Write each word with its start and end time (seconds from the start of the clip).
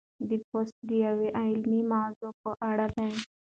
دا 0.27 0.37
پوسټ 0.49 0.75
د 0.87 0.89
یوې 1.05 1.27
علمي 1.39 1.81
موضوع 1.91 2.31
په 2.41 2.49
اړه 2.69 2.87
دی. 2.97 3.11